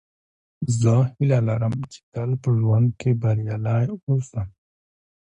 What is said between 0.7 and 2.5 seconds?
زه هیله لرم، چي تل په